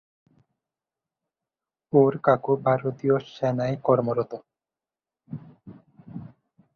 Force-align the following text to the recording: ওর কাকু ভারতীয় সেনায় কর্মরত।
ওর 1.93 2.13
কাকু 2.23 2.53
ভারতীয় 2.65 3.15
সেনায় 3.33 3.75
কর্মরত। 3.83 4.31